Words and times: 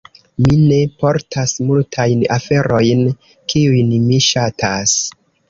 Mi 0.43 0.53
ne 0.61 0.77
portas 1.03 1.53
multajn 1.67 2.23
aferojn, 2.37 3.05
kiujn 3.53 3.95
mi 4.09 4.21
ŝatas. 4.31 4.99